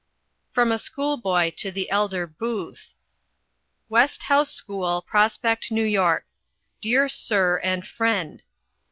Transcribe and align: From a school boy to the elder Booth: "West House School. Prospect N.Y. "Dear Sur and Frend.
From 0.49 0.71
a 0.71 0.79
school 0.79 1.15
boy 1.15 1.53
to 1.57 1.71
the 1.71 1.91
elder 1.91 2.25
Booth: 2.25 2.95
"West 3.87 4.23
House 4.23 4.51
School. 4.51 5.03
Prospect 5.03 5.71
N.Y. 5.71 6.21
"Dear 6.81 7.07
Sur 7.07 7.57
and 7.57 7.85
Frend. 7.85 8.41